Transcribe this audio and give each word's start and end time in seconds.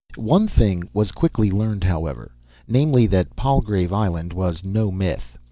One 0.15 0.47
thing 0.47 0.89
was 0.95 1.11
quickly 1.11 1.51
learned, 1.51 1.83
however; 1.83 2.31
namely, 2.67 3.05
that 3.05 3.35
Palgrave 3.35 3.93
Island 3.93 4.33
was 4.33 4.65
no 4.65 4.89
myth. 4.91 5.37